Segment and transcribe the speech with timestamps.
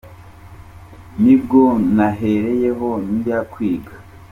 [1.21, 1.63] Ni bwo
[1.95, 3.93] nahereyeho njya kwiga.